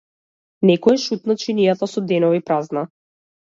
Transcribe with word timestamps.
Некој 0.69 0.95
ја 0.97 1.01
шутна 1.03 1.35
чинијата 1.43 1.91
со 1.93 2.05
денови 2.13 2.41
празна. 2.49 2.85